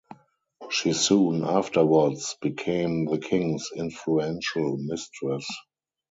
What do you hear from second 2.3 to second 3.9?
became the king's